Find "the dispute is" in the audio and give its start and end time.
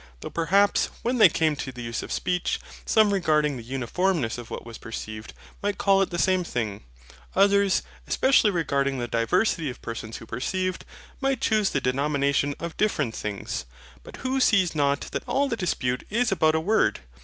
15.47-16.31